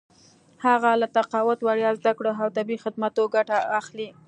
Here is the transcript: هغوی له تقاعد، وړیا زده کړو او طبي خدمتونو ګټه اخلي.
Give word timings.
هغوی 0.65 0.95
له 1.01 1.07
تقاعد، 1.17 1.59
وړیا 1.61 1.91
زده 1.99 2.11
کړو 2.17 2.31
او 2.41 2.47
طبي 2.57 2.75
خدمتونو 2.83 3.31
ګټه 3.35 3.57
اخلي. 3.79 4.09